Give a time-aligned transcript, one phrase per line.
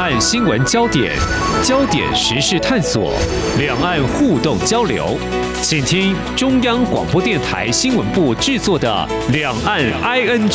[0.00, 1.14] 岸新闻焦点，
[1.62, 3.12] 焦点时事探索，
[3.58, 5.18] 两岸互动交流，
[5.62, 10.48] 请听中央广播电台新闻部制作的《两岸 ING》。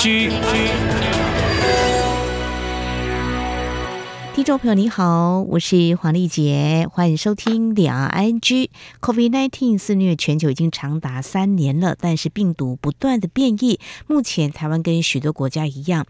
[4.33, 8.69] 听众朋友你好，我是黄丽杰，欢迎收听两岸 ING。
[8.99, 16.05] COVID-19 肆虐全球已经长达三年了，但是病毒不断的变异，目前台湾跟许多国家一样。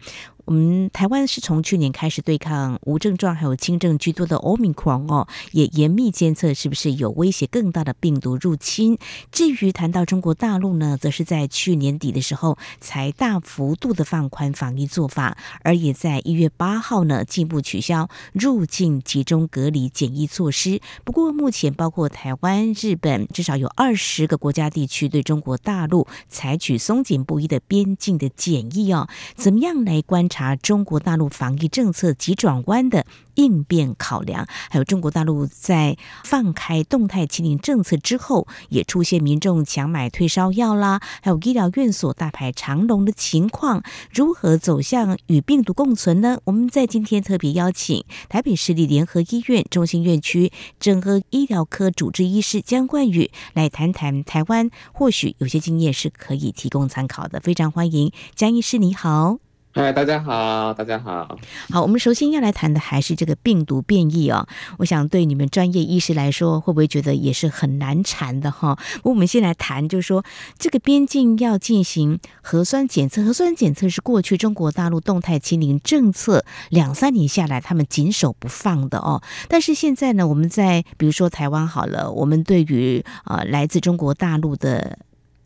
[0.46, 8.96] 我们台湾是从去年开始对抗无症状还有轻症居多的 Omicron 哦，也严密监测是不是有威胁更大的病毒入侵。
[9.32, 20.80] 至于谈到中国大陆呢，则是在去年底的时候才大幅度的放宽防疫做法，而也在一月八号呢进一步取消入境集中隔离检疫措施。
[21.02, 30.35] 不过目前包括台湾、日本，至少有二十个国家地区对中国大陆采取松紧不一的边境的检疫哦，怎么样来观察？
[30.36, 46.38] 查中国大陆防疫政策急转弯的应变考量，还有中国大陆在放开动态清零政策之后，也出现民众抢买退烧药啦，还有医疗院所大排长龙的情况，如何走向与病毒共存呢？
[46.44, 57.40] 我们在今天特别邀请台北市立联合医院中心院区整合医疗科主治医师姜冠宇来谈谈台湾，或许有些经验是可以提供参考的。
[57.40, 59.45] 非常欢迎姜医师，你好。
[59.76, 61.36] 嗨，大家好，大家好。
[61.68, 64.48] 好，我们首先要来谈的还是这个病毒变异哦。
[64.78, 68.78] 我想对你们专业医师来说，会不会觉得也是很难缠的哈？
[69.02, 70.24] 我们先来谈，就是说
[70.58, 79.22] 这个边境要进行核酸检测，核酸检测是过去中国大陆动态清零政策两三年下来，他们紧守不放的哦。
[79.46, 84.98] 但是现在呢，我们在比如说台湾好了，我们对于呃来自中国大陆的。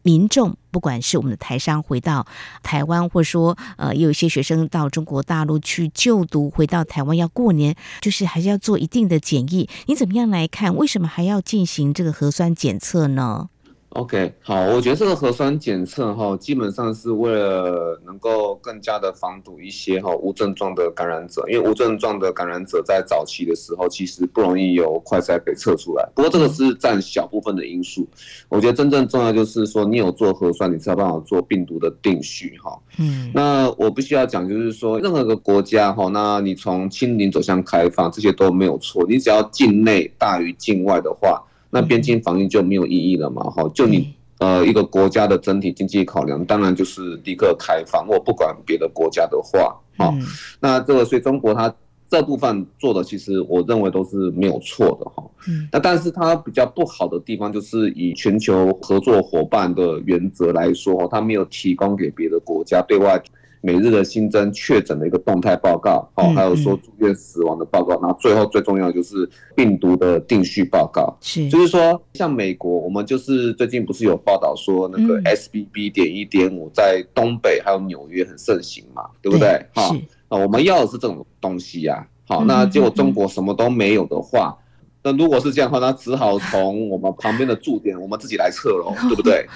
[0.02, 2.26] 民众，不管是我们的台商回到
[2.62, 9.68] 台湾，或者说呃，也有一些学生到中国大陆去就读，回到台湾要过年，就是还是要做一定的检疫。
[9.86, 10.74] 你怎么样来看？
[10.76, 13.48] 为什么还要进行这个核酸检测呢
[13.90, 26.08] ？OK，好，我觉得这个核酸检测哈，基本上是为了能够更加的防堵一些哈无症状的感染者，因为无症状的感染者在早期的时候其实不容易有快筛给测出来。
[26.14, 28.06] 不过这个是占小部分的因素，
[28.48, 32.78] 我觉得真正重要就是说你有做核酸，你才有办法做病毒的定序哈。
[32.98, 41.44] 嗯，那我必须要讲就是说，任何一个国家哈，那你从清零走向开放，这些都没有错，你只要境内大于境外的话。
[41.70, 43.44] 那边境防疫就没有意义了嘛？
[43.44, 48.06] 哈，就你呃一个国家的整体经济考量，当然就是立刻开放。
[48.08, 50.12] 我不管别的国家的话，哈，
[50.60, 51.72] 那这个所以中国它
[52.08, 55.24] 这部分做的，其实我认为都是没有错的哈。
[55.70, 63.22] 那但是它比较不好的地方，就是以全球合作伙伴的原则来说，它没有提供给别的国家对外。
[63.60, 71.16] 每日的新增确诊的一个动态报告，哦，还有说住院死亡的报告，然后最后最重要的就是病毒的定序报告。
[71.20, 79.48] 是，就是说，像美国，我们就是最近不是有报道说那个 SBB 点一点五在东北还有纽约很盛行嘛，对不对？
[79.74, 79.94] 哈，
[80.28, 82.06] 啊，我们要的是这种东西呀。
[82.26, 84.56] 好，那结果中国什么都没有的话，
[85.02, 89.46] 那如果是这样的话，那只好从我们旁边的驻点，我们自己来测喽， 对不对？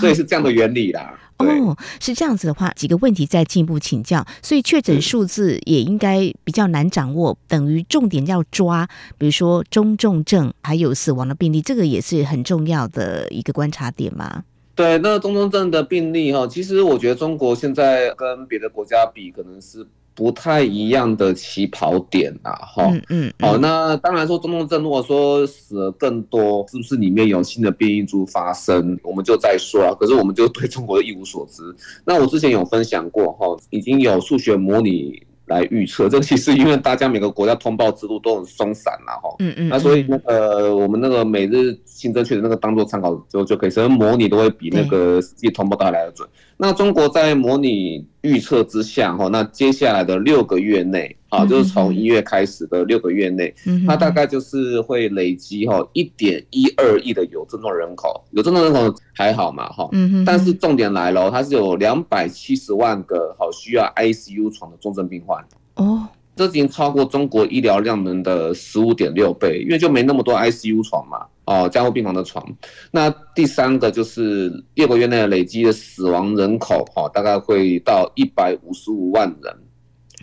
[0.00, 1.18] 所 以是这样的原理啦。
[1.38, 4.24] 哦，是这样子的话，几个问题再进一步请教。
[4.42, 8.88] 所以确诊数字也应该比较难掌握，等于重点要抓，
[9.18, 14.44] 比如说中重症还有死亡的病例，这个也是很重要的一个观察点嘛。
[14.74, 19.86] 对，那中重症的病例哈，其实我觉得中国现在跟别的国家比，可能是。
[20.14, 29.94] 不太一样的起跑点啊，哈，嗯嗯，好，那当然说中重症，如果说死了更多，是不是里面有新的变异株发生，我们就再说啊。
[29.98, 31.62] 可是我们就对中国的一无所知。
[32.04, 35.22] 那我之前有分享过哈，已经有数学模拟。
[35.46, 46.26] 来预测， 这其实因为大家每个国家通报制度都很松散了哈，嗯嗯，那所以那个我们那个每日新增确诊那个当做参考就就可以，所以模拟都会比那个实际通报都还来得准。
[46.62, 51.16] 那中国在模拟预测之下哈，那接下来的六个月内。
[51.28, 53.54] 啊，就是从一月开始的六个月内，
[53.86, 59.88] 它大概就是会累积哈一点一二亿的有症状人口，有症状人口还好嘛哈，
[60.26, 65.42] 但是重点来了，它是有两百七十万个好需要 ICU 床的重症病患。
[65.76, 72.44] 哦，这已经超过中国医疗量能的十五点六倍，因为就没那么多 ICU 床嘛，哦，加护病房的床。
[72.90, 79.54] 那第三个就是六个月内累积的死亡人口哈，大概会到一百五十五万人。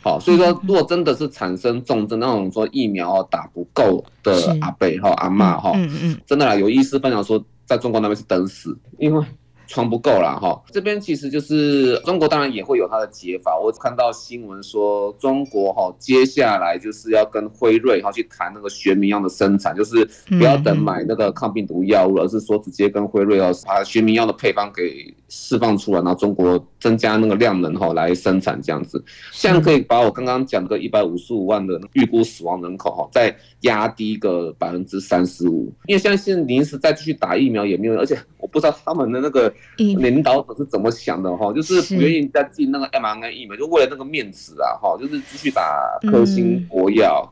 [0.01, 9.25] 好，所以说，如果真的是产生重症，那种说疫苗打不够的阿伯哈、阿嬷哈，嗯嗯，真的啦，有医师分享说，在中国那边是等死，因为
[9.69, 10.59] 床不够了哈。
[10.71, 13.55] 这边其实就是中国，当然也会有它的解法。
[13.57, 45.61] 我看到新闻说，中国哈接下来就是要跟辉瑞哈去谈那个学名药的生产，就是不要等买那个抗病毒药物，而是说直接跟辉瑞要把学名药的配方给释放出来，然后中国增加那个量能哈来生产这样子，这样可以把我刚刚讲的一百五十五万的预估死亡人口哈再压低个百分之三十五，因为现在现在临时再继续打疫苗也没有，而且我不知道他们的那个领导者是怎么想的哈，就是不愿意再进那个 mRNA 疫苗，就为了那个面子啊哈，就是继续打
[46.09, 47.31] 科兴国药。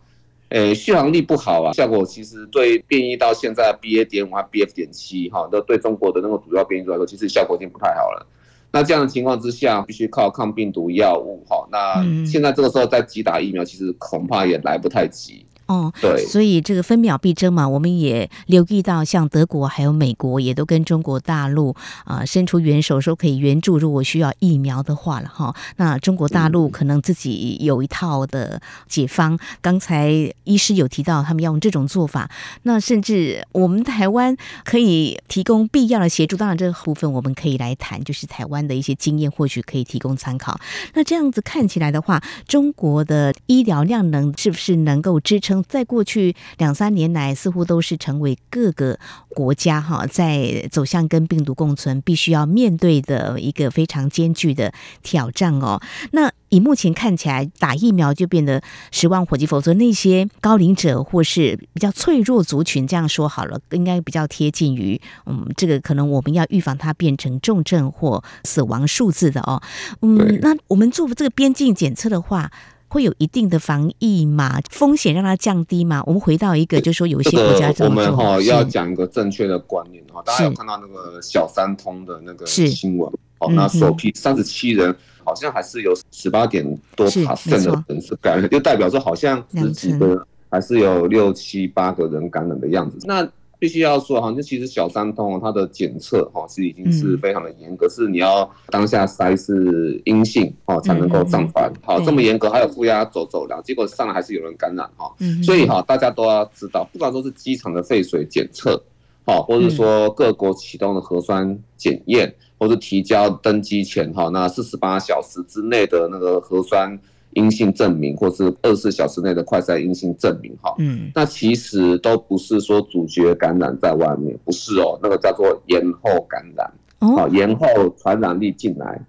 [0.49, 8.25] 诶，续航力不好啊，效果其实对变异到现在 BA 点五和 BF 点七哈，都对中国的那个主要变异来说，其实效果已经不太好了。
[8.71, 11.67] 那这样的情况之下，必须靠抗病毒药物哈。
[11.71, 15.45] 那现在这个时候再急打疫苗，其实恐怕也来不太及。
[15.67, 21.75] 哦，对，所以这个分秒必争嘛，我们也留意到，像德国还有美国也都跟中国大陆
[22.05, 25.53] 啊、呃、伸出援手，说可以援助，如果需要疫苗的话了哈。
[25.75, 29.35] 那中国大陆可能自己有一套的解方。
[29.35, 30.09] 嗯、刚才
[30.45, 32.31] 医师有提到，他们要用这种做法，
[32.63, 36.37] 那甚至我们台湾可以提供必要的协助。
[36.37, 40.57] 当然，这个部分我们可以来谈，就是台湾的一些经验，或许可以提供参考。
[40.93, 45.56] 那这样子看起来的话，中国的医疗量能是不是能够支撑？
[45.63, 48.98] 在过去两三年来，似乎都是成为各个
[49.30, 54.74] 国家哈在走向跟病毒共存必须要面对的一个非常艰巨的
[55.04, 55.81] 挑战哦。
[56.12, 58.62] 那以目前看起来，打疫苗就变得
[58.92, 69.62] 十万火急，否则那些高龄者或是比较脆弱族群，这样说好了，应该比较贴近于嗯，这个可能我们要预防它变成重症或死亡数字的哦。
[70.01, 72.51] 嗯，那我们做这个边境检测的话。
[72.89, 74.59] 会有一定的防疫嘛？
[74.69, 76.01] 风险让它降低嘛？
[76.05, 80.21] 我们回到一个，就是说有一些国家这么做，我们哈要讲一个正确的观念哈。
[80.25, 83.51] 大家有看到那个小三通的那个新闻哦？
[83.51, 86.63] 那首批三十七人，好像还是有十八点
[86.95, 92.97] 多 percent 的人是感染，就代表说好像十几个还是有六七八个人感染的样子。
[93.05, 93.27] 那
[93.59, 101.71] 必须要说哈，就其实小三通它的检测哈是已经是非常的严格，是你要当下筛是阴性哦才能够上传。
[101.83, 105.12] 好，这么严格，还有负压走走量，结果上来还是有人感染哈。
[105.44, 108.81] 所以哈，大家都要知道，不管说是机场的废水检测，
[109.25, 117.00] 哈，或者说各国启动的核酸检验，或者提交登机前哈那四十八小时之内的那个核酸。
[117.37, 128.99] 阴性证明，或是二十四小时内的快筛阴性证明，哈，嗯，那其实都不是说主角感染在外面，不是哦，那个叫做延后感染，哦，延后传染力进来。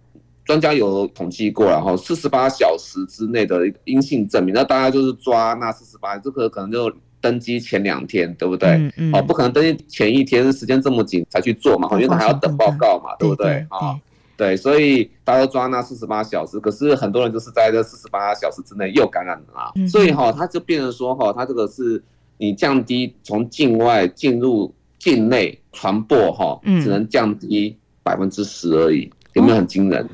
[0.44, 6.90] 专家有统计过，然后四十八小时之内的阴性证明，那大家就是抓那四十八，这个可能就
[7.20, 8.70] 登机前两天，对不对？
[8.70, 13.66] 嗯嗯，哦，不可能登机前一天时间这么紧才去做嘛，因为他还要等报告嘛，对不对？
[13.70, 13.98] 啊。
[14.38, 22.00] 对，所以大家都抓那四十八小时，可是很多人就是在这四十八小时之内又感染了啊，所以哈，他就变成说哈，他这个是
[22.37, 30.08] 你降低从境外进入境内传播哈，只能降低百分之十而已，有没有很惊人？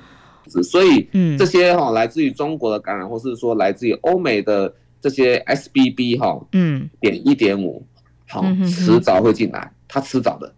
[0.62, 1.06] 所以
[1.36, 7.84] 这些哈来自于中国的感染，或是说来自于欧美的这些 SBB 哈，嗯，点一点五，
[8.26, 10.50] 好，迟早会进来，他迟早的，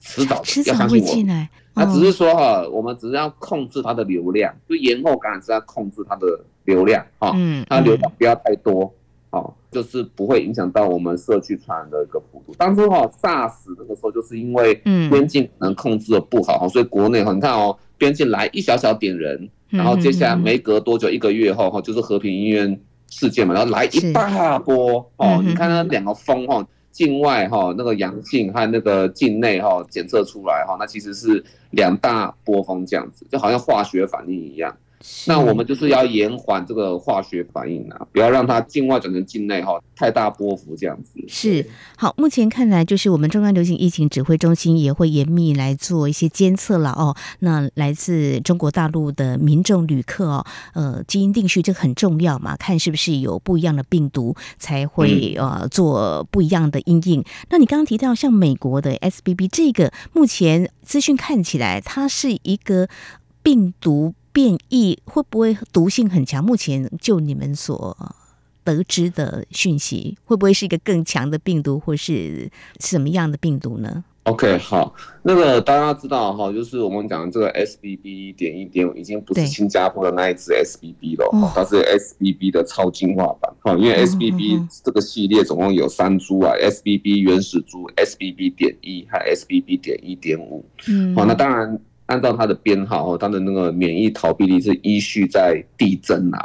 [0.00, 1.48] 迟早的要相信我。
[1.74, 6.26] 他只是说哈，我们只是要控制它的流量，就延后感染是要控制它的
[6.64, 7.34] 流量哈，
[7.68, 8.92] 它流量不要太多，
[9.30, 12.54] 哦，就是不会影响到我们社区传染的一个幅度。
[12.58, 14.74] 当初哈 SARS 那个时候就是因为
[15.10, 26.66] 边境可能控制的不好，所以国内你看哦，边境来一小小点人，然后接下来没隔多久一个月后哈，就是和平医院事件嘛，然后来一大波哦，你看那两个峰哈。
[26.92, 34.76] 境外哈那个阳性和那个境内哈检测出来哈，那其实是两大波峰这样子，就好像化学反应一样。
[35.26, 41.20] 那我们就是要延缓这个化学反应啊，不要让它境外转成境内哈，太大波幅这样子。
[41.28, 41.66] 是
[41.96, 47.16] 好，目前看来就是我们中央流行疫情指挥中心也会严密来做一些监测了哦。
[47.40, 57.24] 那来自中国大陆的民众旅客哦，呃，基因定序这个很重要嘛，看是不是有不一样的病毒才会呃做不一样的因应。
[57.50, 62.88] 那你刚刚提到像美国的 SBB 这个，目前资讯看起来它是一个
[63.42, 64.14] 病毒。
[64.32, 66.42] 变异会不会毒性很强？
[66.42, 67.96] 目前就你们所
[68.64, 91.80] 得知的讯息，会不会是一个更强的病毒，或是什么样的病毒呢？OK，好，那个大家知道哈，就是我们讲的这个 SBB 点一点五已经不是新加坡的那一只 SBB 了，对它是 SBB 的超进化版哈，因为 SBB 这个系列总共有三株啊，SBB 原始株、SBB 点一和 SBB 点一点五，嗯，好，那当然。
[92.12, 96.36] 按照它的编号，它的那个免疫逃避力是依序在递增呐，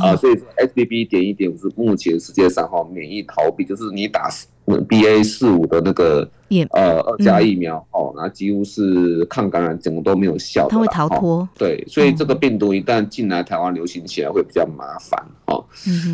[0.00, 4.30] 啊，所以说 S B B 点一点五是目前世界上哈免疫逃避，就是你打
[4.66, 6.28] BA 四五的那个。
[6.70, 10.70] 呃，二价疫苗哦，那几乎是抗感染，整个都没有效的。
[10.70, 11.48] 它会逃脱。
[11.58, 15.64] 对，所以这个病毒一旦进来台湾流行起来，会比较麻烦哦。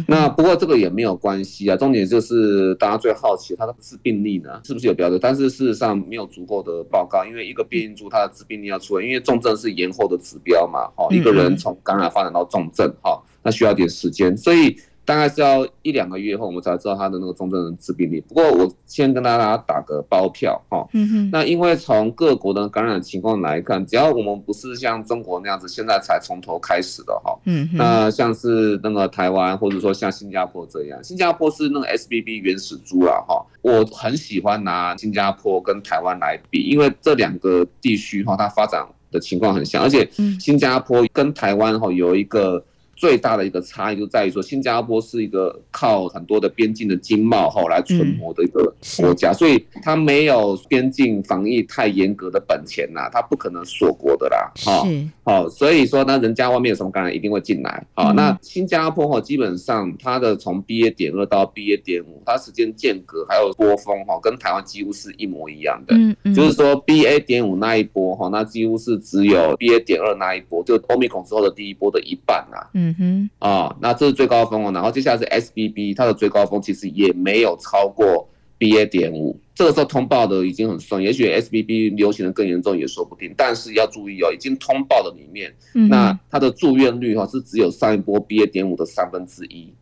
[0.06, 5.20] 那不过这个也没有关系啊，重点就是大家最好奇它的致病力呢，是不是有标准？
[5.22, 10.88] 但是事实上没有足够的报告，因为一个变异株它的致病力要出来，因为重症是延后的指标嘛。
[10.96, 14.74] 哦，一个人从感染发展到重症，哈，那需要点时间，所以。
[15.04, 18.20] 大概是要一两个月后，我们才知道他的那个重症的致病率。
[18.28, 42.62] 不过我先跟大家打个包票哈，嗯哼，那因为从各国的感染情况来看，只要我们不是像中国那样子现在才从头开始的哈，嗯，那像是那个台湾或者说像新加坡这样，新加坡是那个 SBB 原始株了哈，我很喜欢拿新加坡跟台湾来比，因为这两个地区哈，它发展的情况很像，而且新加坡跟台湾哈有一个。
[43.00, 54.52] 最大的一个差异就在于说，新加坡是一个靠很多的边境的经贸哈来存活的一个国家，所以它没有边境防疫太严格的本钱呐，它不可能锁国的啦。
[54.62, 54.86] 好，
[55.24, 57.82] 好，所以说呢，人家外面有什么感染一定会进来。
[57.94, 65.96] 好，那新加坡哈基本上它的从 BA 点二到 BA 点五，它时间间隔还有波峰哈，跟台湾几乎是一模一样的。
[65.96, 72.68] 嗯嗯，就是说 BA 点五那一波哈，那几乎是只有 BA 点二那一波，就 Omicron 之后的第一波的一半啊。
[72.74, 72.89] 嗯。
[72.98, 78.28] 嗯哼，啊，那这是最高峰哦，然后接下来是 SBB，它的最高峰其实也没有超过
[78.58, 89.72] BA 点五，这个时候通报的已经很顺，也许 SBB 流行的更严重也说不定，但是要注意哦，已经通报的里面，嗯、那它的住院率哈是只有上一波 BA 点五的三分之一，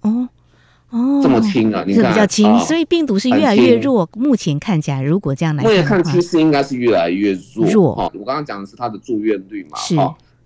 [0.00, 0.28] 哦
[0.90, 7.94] 哦，这么轻啊，你看比较轻，哦、所以病毒是越来越弱，目前看起来如果这样来看，目前看趋势应该是越来越弱，弱。
[7.94, 9.94] 哈，我刚刚讲的是它的住院率嘛，是。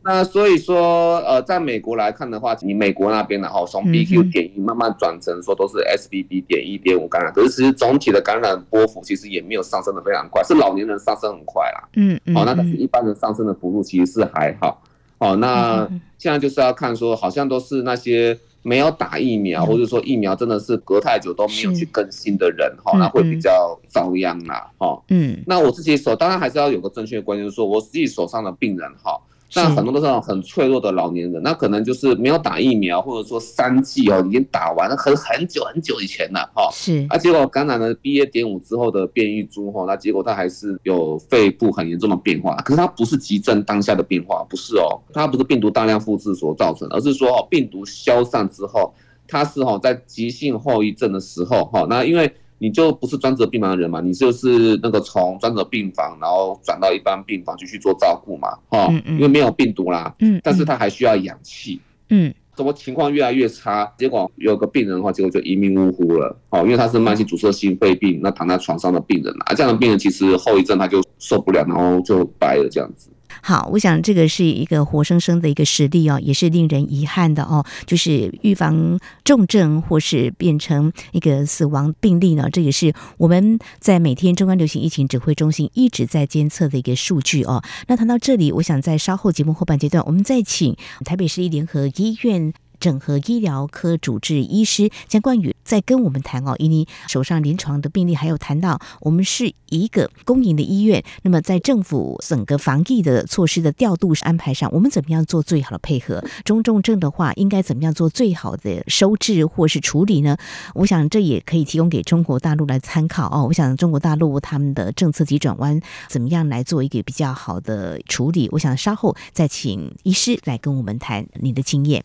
[0.04, 11.88] 那所以说，呃，在美国来看的话，你美国那边然后从 BQ 点一慢慢转成说都是 SBB 点一点五感染，可是其实总体的感染波幅其实也没有上升的非常快，是老年人上升很快啦。
[11.94, 12.34] 嗯嗯。
[12.34, 14.82] 好，那但是一般人上升的幅度其实是还好。
[15.18, 24.68] 好，那现在就是要看说，好像都是那些没有打疫苗，或者说疫苗真的是隔太久都没有去更新的人，哈，那会比较遭殃啦。
[24.78, 25.40] 哈，嗯。
[25.46, 29.16] 那我自己手当然还是要有个正确的观念，就是说我自己手上的病人，哈。
[29.54, 36.70] 那很多都是很脆弱的老年人，那可能就是没有打疫苗，或者说三剂哦已经打完了，很很久很久以前了哈。
[36.72, 37.06] 是。
[37.10, 48.94] 啊，结果感染了 BA 点五之后的变异株哈，那结果他还是有肺部很严重的变化，可是它不是急症当下的变化，不是哦，它不是病毒大量复制所造成，而是说哦病毒消散之后，
[49.28, 52.32] 它是哈在急性后遗症的时候哈，那因为。
[52.62, 54.00] 你就不是专责病房的人嘛？
[54.00, 58.50] 你就是那个从专责病房，然后转到一般病房继续做照顾嘛？
[58.68, 63.92] 哈，因为没有病毒啦，嗯，但是他还需要氧气，嗯，怎么情况越来越差？
[63.98, 73.10] 结果有个病人的话，结果就一命呜呼了，哦，因为他是慢性阻塞性肺病，那躺在床上的病人啊，这样的病人其实后遗症他就受不了，然后就白了这样子。
[73.40, 77.64] 好，我想这个是一个活生生的一个实例哦，也是令人遗憾的哦。
[77.86, 87.62] 就是预防重症或是变成一个死亡病例呢，这也是我们在每天中央流行疫情指挥中心一直在监测的一个数据哦。
[87.86, 92.52] 那谈到这里，我想在稍后节目后半阶段，我们再请台北市立联合医院。
[92.82, 106.24] 整合医疗科主治医师江冠宇在跟我们谈哦，以你手上临床的病例，还有谈到我们是一个公营的医院，那么在政府整个防疫的措施的调度安排上，我们怎么样做最好的配合？
[106.44, 110.36] 中重症的话，应该怎么样做最好的收治或是处理呢？
[110.74, 113.46] 我想这也可以提供给中国大陆来参考哦。
[113.46, 118.48] 我想中国大陆他们的政策急转弯，怎么样来做一个比较好的处理？
[118.50, 122.04] 我想稍后再请医师来跟我们谈你的经验。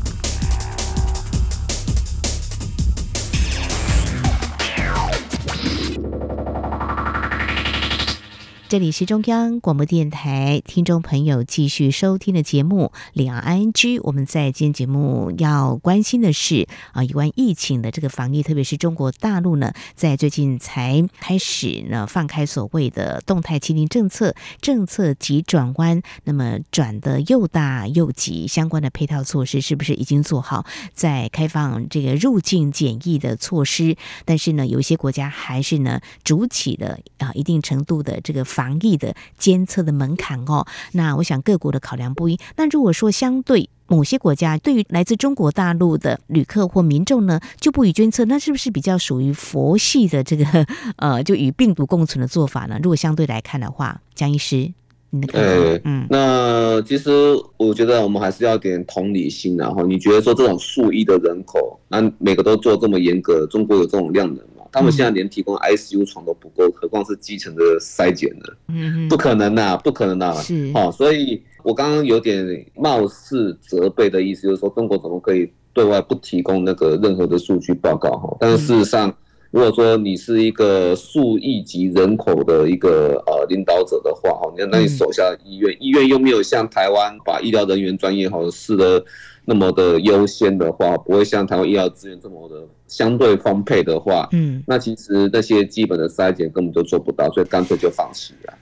[8.71, 13.73] 这里是中央广播电台听众朋友继续收听的节目《两岸 ING》。
[14.01, 30.65] 我们在今天节目要关心的是啊，有关疫情的这个防疫，特别是中国大陆呢，在最近才开始呢放开所谓的动态清零政策，政策急转弯，那么转的又大又急，相关的配套措施是不是已经做好？
[30.93, 38.60] 在开放这个入境检疫的措施，但是呢，有一些国家还是呢筑起了啊一定程度的这个防。
[38.61, 42.37] 防疫的监测的门槛哦，那我想各国的考量不一。
[42.57, 50.45] 那如果说相对某些国家对于来自中国大陆的旅客或民众呢，就不予监测，那是不是比较属于佛系的这个
[50.97, 52.79] 呃，就与病毒共存的做法呢？
[52.83, 54.71] 如果相对来看的话，江医师，
[55.09, 56.07] 你的看法？
[56.11, 57.09] 那其实
[57.57, 64.45] 我觉得我们还是要点同理心，然后你觉得说这种数亿的人口，那每个都做这么严格，中国有这种量能？
[64.71, 68.45] 他们现在连提供 ICU 床都不够，何况是基层的筛检呢？
[68.69, 70.33] 嗯，不可能呐，不可能呐。
[70.35, 78.11] 是，好，所以我刚刚有点貌似责备的意思，就是说中国怎么可以对外不提供那个任何的数据报告？
[78.11, 79.13] 哈，但是事实上，
[79.51, 89.03] 如果说你是一个数亿级人口的一个呃领导者的话，哈，你那你手下的医院，医院又没有像台湾把医疗人员专业好似的。
[89.45, 98.53] 那么的优先的话，不会像台湾医疗资源这么的相对丰沛的话，嗯，那其实那些基本的筛检根本就做不到，所以干脆就放弃了。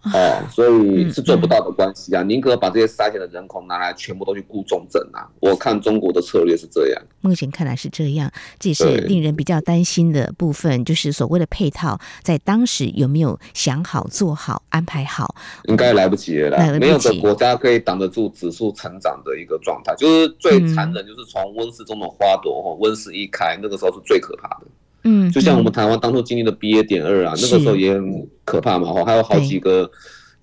[0.14, 2.22] 哦，所以是做不到的关系啊！
[2.22, 5.26] 宁可把这些筛选的人口拿来全部都去顾重症啊！
[5.40, 15.34] 我看中国的策略是这样，目前看来是这样，这也是令人比较担心的部分，就是所谓的配套，在当时有没有想好、做好、安排好？
[15.64, 16.78] 应该来不及了啦。
[16.78, 24.66] 没有的国家可以挡得住指数成长的一个状态，就是最残忍，就是从温室中的花朵，温室一开，那个时候是最可怕的。
[25.10, 26.86] 嗯，就像我们台湾当初经历的 BA.
[26.86, 29.90] 点二啊，那个时候也很可怕嘛，哈，还有好几个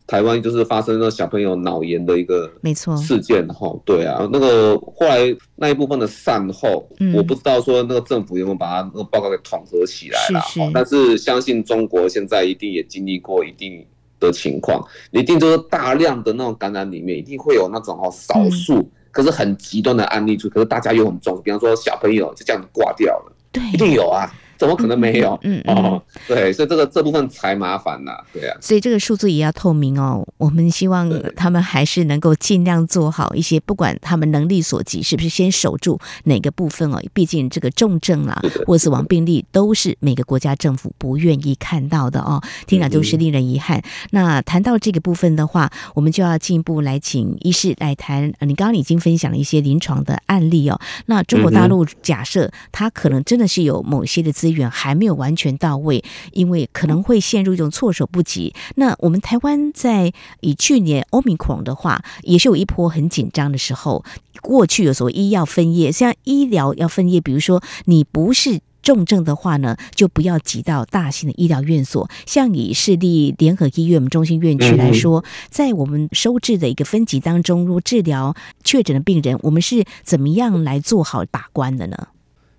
[0.07, 2.95] 台湾就是发生了小朋友脑炎的一个没错。
[2.97, 13.85] 事件，哈，对啊，那个后来那一部分的善后，我不知道说那个政府有没有把它那个报告给统合起来了，哈，但是相信中国现在一定也经历过一定
[14.19, 24.31] 的情况，一定就是大量的那种感染里面，一定会有那种哦少数可是很极端的案例出，可是大家又很重，比方说小朋友就这样挂掉了，对，一定有啊。
[24.57, 25.37] 怎么可能没有？
[25.43, 28.57] 嗯，嗯，嗯哦，对，所以这个这部分才麻烦呐，对啊。
[28.61, 30.25] 所以这个数字也要透明哦。
[30.37, 37.01] 我们希望他们还是能够尽量做好一些，不管他们能力所及，是不是先守住哪个部分哦？
[37.13, 42.41] 毕竟这个重症啊或死亡病例都是每个国家政府不愿意看到的哦。
[42.67, 43.81] 听了都是令人遗憾。
[44.11, 48.31] 那谈到这个部分的话，我们就要进一步来请医师来谈。
[48.41, 50.79] 你刚刚已经分享了一些临床的案例哦。
[51.07, 58.53] 那中国大陆假设他可能真的是有某些的资源还没有完全到位，因为可能会陷入一种措手不及。
[58.75, 64.03] 那我们台湾在以去年 Omicron 的话，也是有一波很紧张的时候。
[64.41, 72.07] 过去有所谓医药分业，像医疗要分业，比如说你不是重症的话呢，就不要挤到大型的医疗院所。
[72.27, 82.09] 像以市立联合医院、我们中心院区来说，在我们收治的一个分级当中，如果治疗确诊的病人，我们是怎么样来做好把关的呢？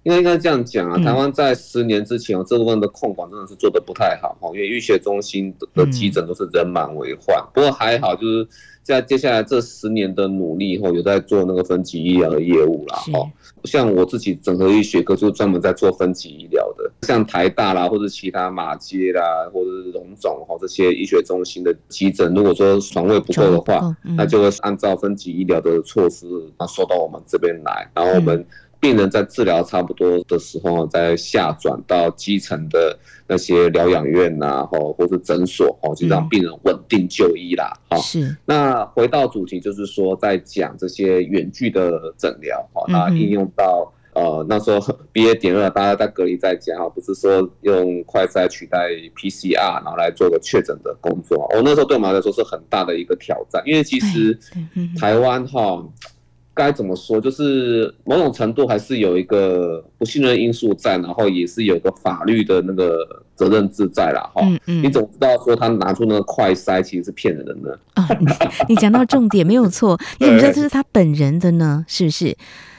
[0.07, 7.45] 应该应该这样讲啊，台湾在十年之前，这部分的控管真的是做的不太好哈，因为医学中心的急诊都是人满为患。
[7.53, 8.47] 不过还好，就是
[8.85, 12.99] 在接下来这十年的努力后，有在做那个分级医疗的业务啦。
[13.13, 13.29] 哈，
[13.65, 28.47] 像我自己整合医学科就专门在做分级医疗的，像台大啦，或者其他马街啦，或者是荣总哈这些医学中心的急诊，如果说床位不够的话，那就会按照分级医疗的措施，啊，收到我们这边来，然后我们。
[28.87, 32.97] 病人在治疗差不多的时候，再下转到基层的
[33.27, 37.77] 那些疗养院呐，或或是诊所，哦，就让病人稳定就医啦。
[37.91, 38.37] 好，是。
[38.45, 44.79] 那回到主题，就是说在讲这些远距的诊疗，哈，那应用到呃那时候
[45.13, 45.35] BA.
[45.35, 51.51] 点二，大家在隔离在家，哈，不是说用快筛取代 PCR，然后来做个确诊的工作。
[51.57, 54.39] 我那时候对我们来说是很大的一个挑战，因为其实
[54.97, 55.85] 台湾哈。
[56.57, 57.21] 该怎么说？
[57.21, 64.23] 就是某种程度还是有一个不信任因素在，然后也是有个法律的那个责任制在啦。
[64.35, 64.41] 哈。
[64.43, 64.83] 嗯嗯。
[64.83, 67.79] 你怎么知道说他拿出那个快筛其实是骗人的呢？
[67.93, 68.09] 啊，
[68.67, 71.85] 你讲到重点没有错， 你怎么知道这是他本人的呢？
[71.87, 72.35] 是不是？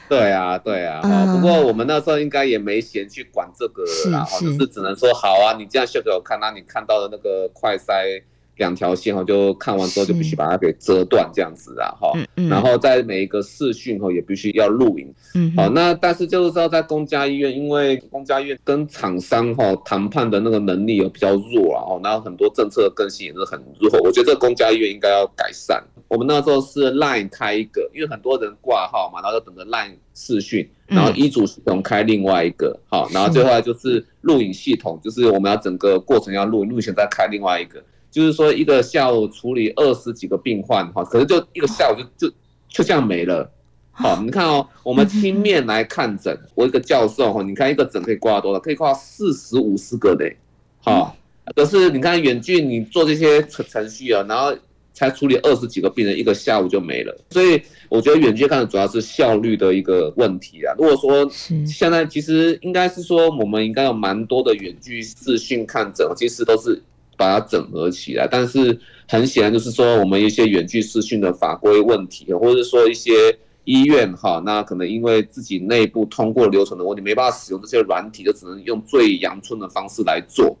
[0.08, 1.00] 对啊，对啊。
[1.04, 1.36] 嗯。
[1.36, 8.20] 不过我们那时候应该也没闲去管这个啦，是是，就是只能说好啊，你这样秀给我看，那你看到的那个快筛。
[8.58, 12.12] 两条线哈，就看完之后就必须把它给折断这样子啊哈。
[12.48, 15.12] 然后在每一个视讯哈也必须要录影。
[15.34, 15.52] 嗯。
[15.56, 23.90] 好，那但是就是说在公家医院，因为公家医院跟厂商哈谈判的那个能力有比较弱啊，然后很多政策的更新也是很弱。
[24.00, 25.82] 我觉得这个公家医院应该要改善。
[26.08, 37.78] 我们那时候是 Line 开一个，因为很多人挂号嘛，然后就等着 Line 视讯，然后医嘱系统开另外一个，好，然后最后来就是录影系统，就是我们要整个过程要录影，录影再开另外一个。
[38.10, 42.34] 就是说，一个下午处理二十几个病患，哈，可能就一个下午就就
[42.68, 43.50] 就这样没了。
[43.90, 48.58] 好，你看哦，我们亲面来看诊，我一个教授哈，你看一个诊可以挂多少？
[48.60, 50.36] 可以挂四十五十个嘞。
[50.80, 51.16] 好，
[51.54, 54.56] 可是你看远距你做这些程程序啊，然后
[54.94, 57.14] 才处理二十几个病人，一个下午就没了。
[57.30, 60.72] 所以我觉得远距看的主要是效率的一个问题啊。
[60.78, 61.28] 如果说
[61.66, 66.80] 现在其实应该是说，我们应该有蛮多的远距视讯看诊，其实都是。
[67.18, 68.78] 把它整合起来，但是
[69.08, 80.56] 很显然就是说，我们一些远距视讯的法规问题，或者说一些医院哈，那可能因为自己内部通过流程的问题，没办法使用这些软体，就只能用最阳春的方式来做，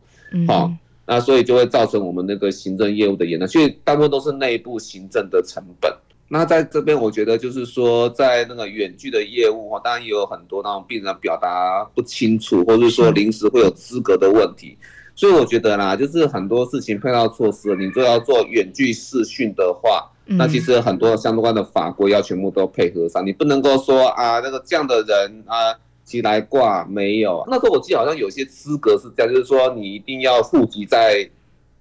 [0.46, 0.70] 好，
[1.06, 5.90] 那所以就会造成我们那个行政业务的延宕，所以大部分都是内部行政的成本。
[6.30, 14.76] 那在这边，我觉得就是说，在那个远距的业务哈，当然也有很多那种病人表达不清楚，或者说临时会有资格的问题。
[15.18, 27.42] 所以我觉得啦，就是很多事情配套措施，你都要做远距视讯的话，那其实很多相关的法规要全部都配合上，你不能够说啊，那个这样的人啊，起来挂没有。
[27.48, 31.28] 那时候我记得好像有些资格是这样，就是说你一定要户籍在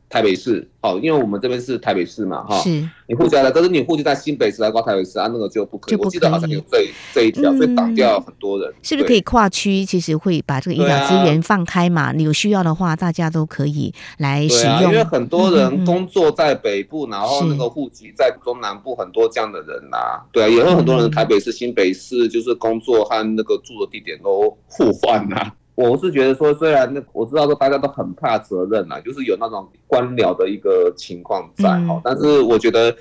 [0.09, 0.67] 台北市。
[0.81, 2.69] 哦，因为我们这边是台北市嘛，哈，是
[3.07, 5.97] 你户籍在，可是你户籍在新北市来挂台北市啊，那个就不可以。
[5.99, 8.73] 我记得好像有这这一条，所以挡掉很多人。
[8.81, 9.83] 是不是可以跨区？
[9.83, 12.13] 其实会把这个医疗资源放开嘛？
[12.13, 14.83] 你有需要的话，大家都可以来使用。
[14.83, 25.51] 因为很多人工作在北部，然后那个户籍在中南部，很多这样的人呐，对啊，也有很多人台北市、新北市，就是工作和那个住的地点都互换呐。
[25.77, 32.95] 我是觉得说，虽然那我知道说大家都很怕责任呐，就是有那种官僚的一个情况在哈，但是我觉得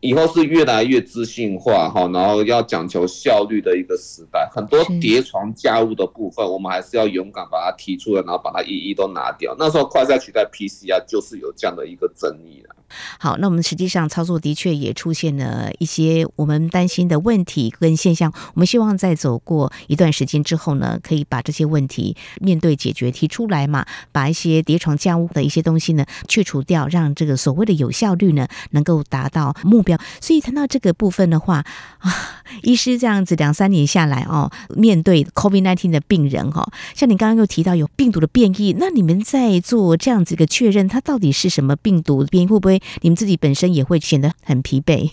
[0.00, 9.54] 以后是越来越资讯化哈，然后要讲求效率的一个时代，很多叠床架屋的部分，我们还是要勇敢把它提出来，然后把它一一都拿掉。
[9.58, 12.75] 那时候快筛取代 PCR 就是有这样的一个争议了。
[13.18, 18.32] 好，那我们实际上操作的确也出现了一些我们担心的问题跟现象。
[18.54, 29.98] 我们希望在走过一段时间之后呢，可以把这些问题面对解决提出来嘛，把一些叠床架屋的一些东西呢去除掉，让这个所谓的有效率呢能够达到目标。
[30.20, 31.64] 所以谈到这个部分的话
[31.98, 42.75] 啊，医师这样子两三年下来哦，面对 COVID-19 的病人哈，像你刚刚又提到有病毒的变异，那你们在做这样子一个确认，它到底是什么病毒变异，会不会？
[43.00, 45.10] 你们自己本身也会显得很疲惫。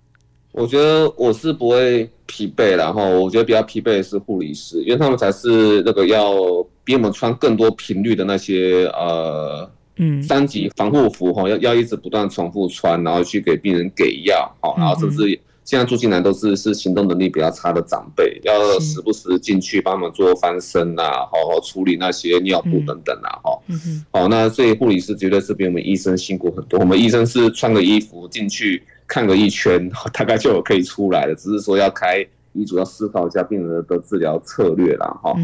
[0.52, 6.32] 我觉得我是不会疲惫，然后我觉得比较疲惫的是护理师，因为他们才是那个要
[6.82, 15.40] 比我们穿更多频率的那些呃，嗯，三级防护服哈，要要一直不断重复穿，然后去给病人给药，好，然后甚至。
[15.66, 23.60] 现在住进来都是是行动能力比较差的长辈，要时不时进去帮忙做翻身啊，好好处理那些尿布等等啊，哈，
[24.12, 26.78] 好，那所以护理师绝对是比我们医生辛苦很多。
[26.78, 35.34] 我们医生是穿个衣服进去看个一圈，大概就可以出来了，只是说要开医嘱，要思考一下病人的治疗策略啦，哈。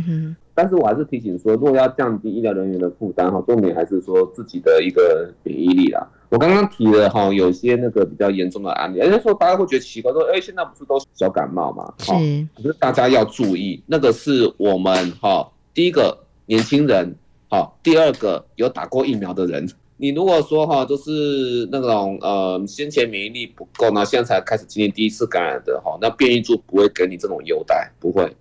[0.54, 6.06] 但是我还是提醒说，如果要降低医疗人员的负担，哈，重点还是说自己的一个免疫力啦。
[6.32, 11.92] 我刚刚提了哈，有些那个比较严重的案例，而且说大家会觉得奇怪，说，哎，现在不是都小感冒吗？
[11.98, 12.10] 是，
[12.56, 17.14] 可是大家要注意，那个是我们哈，第一个年轻人，
[17.50, 19.68] 好，第二个有打过疫苗的人。
[19.98, 28.34] 你如果说哈，就是那种呃先前免疫力不够呢，现在才开始经历第一次感染的哈，那变异株不会给你这种优待，不会。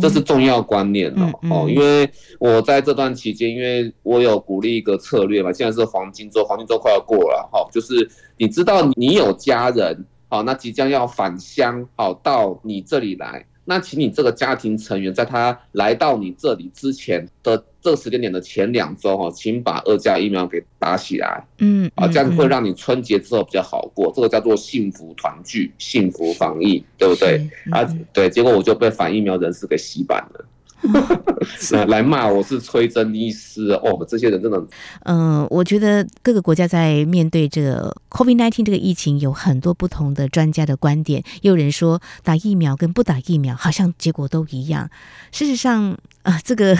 [0.00, 13.44] 这是重要观念哦，哦，因为我在这段期间，因为我有鼓励一个策略嘛，现在是黄金周，黄金周快要过了哈，就是你知道你有家人，好，那即将要返乡，好，到你这里来。
[13.66, 27.46] 那请你这个家庭成员在他来到你这里之前的这个时间点的前两周哈，请把二价疫苗给打起来，嗯，啊，这样会让你春节之后比较好过，这个叫做幸福团聚、幸福防疫，对不对？
[27.70, 30.44] 啊，对，结果我就被反疫苗人士给洗版了。
[31.88, 34.58] 来骂我是崔真医师哦，这些人真的，
[35.04, 41.22] 嗯、呃，我觉得各个国家在面对这个 COVID-19 这个疫情，有很多不同的专家的观点。
[41.40, 44.88] 也有人说打疫苗跟不打疫苗好像结果都一样。
[45.32, 46.76] 事实上，啊、呃，这个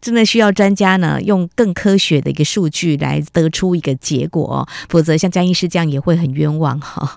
[0.00, 7.10] 真的需要专家呢用更科学的一个数据来得出一个结果哦，否则像江医师这样也会很冤枉哈、 哦。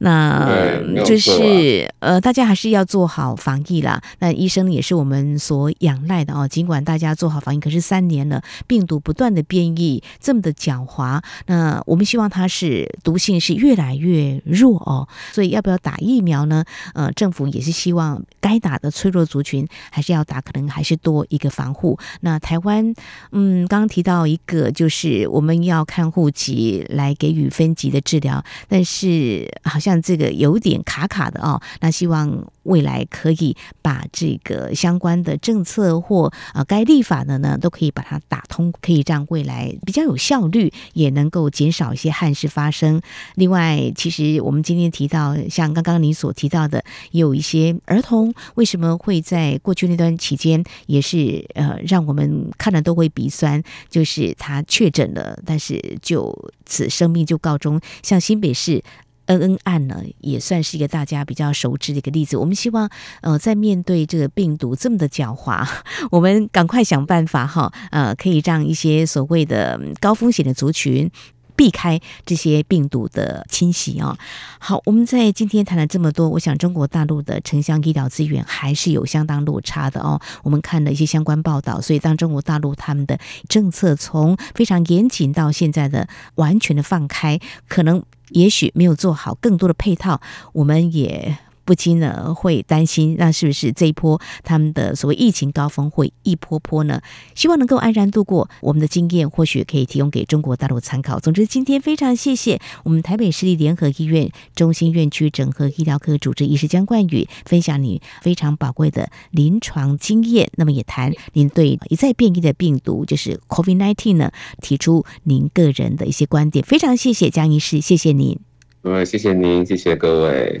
[0.00, 4.00] 那就是呃，大家还是要做好防疫啦。
[4.18, 6.48] 那医生也是我们所所仰赖的哦。
[6.48, 11.22] 尽管大家做好防疫，可是三年了，病毒不断的变异，这么的狡猾。
[11.46, 15.06] 那我们希望它是毒性是越来越弱哦。
[15.32, 16.64] 所以要不要打疫苗呢？
[16.94, 21.96] 呃，政府也是希望该打的脆弱族群还是要打，可能还是多一个防护。
[22.22, 22.92] 那台湾，
[23.30, 31.62] 嗯，刚刚提到一个，就是我们要看户籍来给予分级的治疗，但是好像这个有点卡卡的哦。
[31.80, 43.00] 那希望未来可以把这个相关的政策或啊，该立法的呢，都可以把它打通，可以让未来比较有效率，也能够减少一些憾事发生。
[43.36, 57.80] 另外，其实我们今天提到，像刚刚你所提到的，有一些儿童为什么会在过去那段期间，也是呃，让我们看了都会鼻酸，就是他确诊了，但是就此生命就告终。
[58.02, 58.82] 像新北市。
[59.26, 62.36] 恩恩案呢，也算是一个大家比较熟知的一个例子。
[62.36, 62.88] 我们希望，
[63.22, 65.66] 呃，在面对这个病毒这么的狡猾，
[66.10, 71.10] 我们赶快想办法哈，呃，可以让一些所谓的高风险的族群
[71.56, 74.18] 避开这些病毒的侵袭啊。
[74.58, 80.20] 好，我们在今天谈了这么多，我想中国大陆的城乡医疗资源还是有相当落差的哦。
[80.42, 88.02] 我们看了一些相关报道，所以当中国大陆他们的政策从非常严谨到现在的完全的放开，可能。
[88.30, 90.20] 也许没有做好更多的配套，
[90.52, 97.00] 我们也不禁呢会担心，那是不是这一波他们的所谓疫情高峰会一波波呢？
[97.34, 98.48] 希望能够安然度过。
[98.60, 101.18] 我们的经验或许可以提供给中国大陆参考。
[101.18, 110.50] 总之，今天非常谢谢我们台北市立联合医院中心院区整合医疗科主治医师姜冠宇分享你非常宝贵的临床经验。
[110.56, 116.64] 那么也谈您对一再变异的病毒，就是 COVID-19 呢，提出您个人的一些观点。
[116.64, 118.38] 非常谢谢江医师，谢谢您。
[118.82, 120.60] 呃，谢谢您，谢谢各位。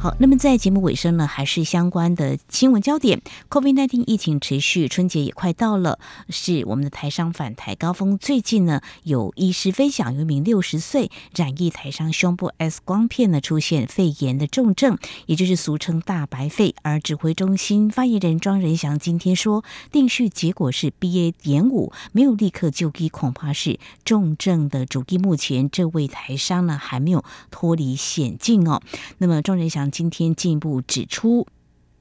[0.00, 3.20] 好，那么在节目尾声呢，还是相关的新闻焦点。
[3.50, 5.98] COVID-19 疫情持续，春节也快到了，
[6.30, 8.16] 是我们的台商返台高峰。
[8.16, 16.74] 最近呢，有医师分享，有一名六十岁染疫台商胸部 X 光片呢出现肺炎的重症，也就是俗称大白肺。
[16.80, 21.34] 而指挥中心发言人庄仁祥今天说，定序结果是 BA.
[21.42, 25.20] 点五，没有立刻就医，恐怕是重症的主因。
[25.20, 28.80] 目前这位台商呢还没有脱离险境哦。
[29.18, 29.89] 那么庄仁祥。
[29.90, 31.46] 今天进一步指出，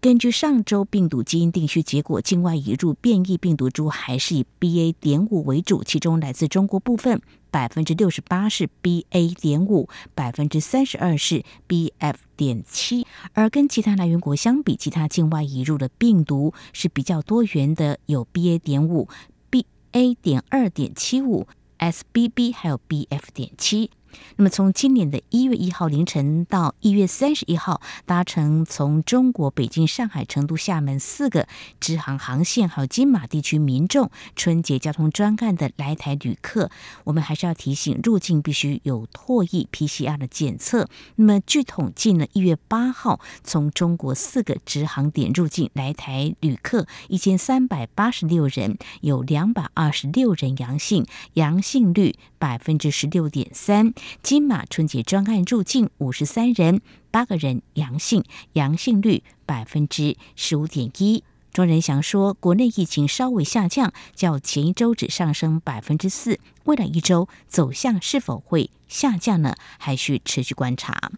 [0.01, 4.93] 根据上周病毒基因定序结果，境外移入变异病毒株还是以 BA.
[4.99, 7.21] 点五为主，其中来自中国部分
[7.51, 9.35] 百分之六十八是 BA.
[9.35, 12.15] 点五，百分之三十二是 BF.
[12.37, 13.05] 点七。
[13.33, 18.57] 而跟其他来源国相比，其他境外移入的病毒是比较多元的，有 BA.
[18.59, 19.09] 点五、
[19.51, 20.15] BA.
[20.21, 21.45] 点二点七五、
[21.79, 23.23] SBB 还有 BF.
[23.33, 23.91] 点七。
[24.37, 31.47] 那么，从今年的一月一号凌晨到一月三十一号，搭乘从中国北京、上海、成都、厦门四个
[31.79, 36.69] 直航航线，还有金马地区民众春节交通专案的来台旅客，
[37.03, 40.87] 我们还是要提醒，入境必须有唾液 PCR 的检测。
[41.15, 53.93] 那么，据统计呢，一月八号从中国四个直航点入境来台旅客一千三百八十六人，有两百二十六人阳性，阳性率百分之十六点三。
[54.21, 56.81] 金马春节专案入境五十三人，
[57.11, 61.23] 八个人阳性，阳性率百分之十五点一。
[61.51, 69.55] 庄仁祥说，国内疫情稍微下降，较前一周只上升百分之四，未来一周走向是否会下降呢？
[69.79, 71.11] 还需持续观察。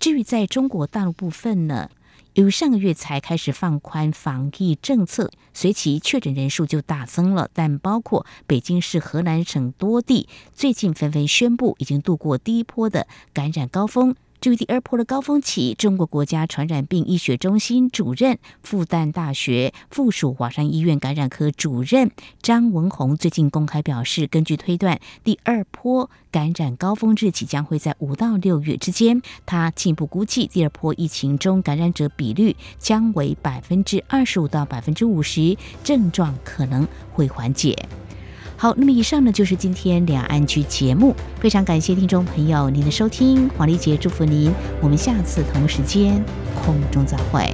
[0.00, 1.88] 至于在中国大陆部分呢？
[2.36, 7.48] 由于上个月才开始放宽防疫政策，随其确诊人数就大增了。
[7.54, 14.14] 但包括北京市、河南省多地，最近纷纷宣布已经度过第一波的感染高峰。
[14.40, 29.22] 至于第二波的高峰期，中国国家传染病医学中心主任、复旦大学附属华山医院感染科主任张文宏最近公开表示，根据推断，第二波感染高峰日期将会在五到六月之间。
[29.44, 37.88] 他进一步估计，第二波疫情中感染者比率将为百分之二十五到百分之五十，症状可能会缓解。
[38.58, 46.24] 好，那么以上呢就是今天两岸局节目，非常感谢听众朋友您的收听，黄丽杰祝福您，我们下次同时间
[46.64, 47.52] 空中再会。